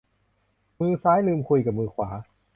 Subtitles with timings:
[0.79, 2.09] มือซ้ายลืมคุยกับมือขวา